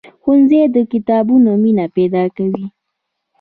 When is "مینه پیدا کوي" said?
1.63-2.65